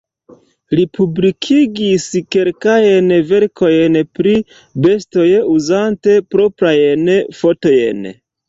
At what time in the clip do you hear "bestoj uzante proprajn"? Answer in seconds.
4.87-7.09